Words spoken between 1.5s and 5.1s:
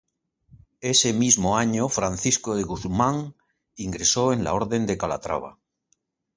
año, Francisco de Guzmán ingresó en la Orden de